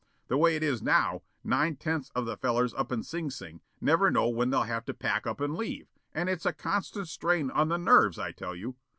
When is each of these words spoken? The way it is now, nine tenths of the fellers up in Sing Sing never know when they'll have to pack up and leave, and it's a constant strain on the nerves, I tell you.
The 0.29 0.37
way 0.37 0.55
it 0.55 0.63
is 0.63 0.81
now, 0.81 1.21
nine 1.43 1.75
tenths 1.75 2.09
of 2.15 2.25
the 2.25 2.35
fellers 2.35 2.73
up 2.73 2.91
in 2.91 3.03
Sing 3.03 3.29
Sing 3.29 3.61
never 3.79 4.09
know 4.09 4.29
when 4.29 4.49
they'll 4.49 4.63
have 4.63 4.83
to 4.85 4.95
pack 4.95 5.27
up 5.27 5.39
and 5.39 5.53
leave, 5.55 5.89
and 6.11 6.27
it's 6.27 6.47
a 6.47 6.53
constant 6.53 7.07
strain 7.07 7.51
on 7.51 7.67
the 7.67 7.77
nerves, 7.77 8.17
I 8.17 8.31
tell 8.31 8.55
you. 8.55 8.77